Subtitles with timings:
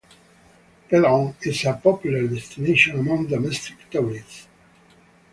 [0.89, 4.47] Pedong is a popular destination among domestic tourists.